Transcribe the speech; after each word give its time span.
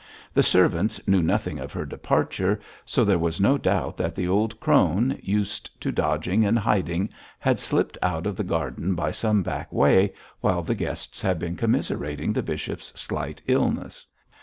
The 0.33 0.41
servants 0.41 0.99
knew 1.07 1.21
nothing 1.21 1.59
of 1.59 1.71
her 1.73 1.85
departure, 1.85 2.59
so 2.85 3.05
there 3.05 3.19
was 3.19 3.39
no 3.39 3.59
doubt 3.59 3.97
that 3.97 4.15
the 4.15 4.27
old 4.27 4.59
crone, 4.59 5.19
used 5.21 5.79
to 5.79 5.91
dodging 5.91 6.43
and 6.43 6.57
hiding, 6.57 7.09
had 7.37 7.59
slipped 7.59 7.99
out 8.01 8.25
of 8.25 8.35
the 8.35 8.43
garden 8.43 8.95
by 8.95 9.11
some 9.11 9.43
back 9.43 9.71
way, 9.71 10.13
while 10.39 10.63
the 10.63 10.73
guests 10.73 11.21
had 11.21 11.37
been 11.37 11.55
commiserating 11.55 12.33
the 12.33 12.41
bishop's 12.41 12.99
slight 12.99 13.43
illness. 13.45 14.07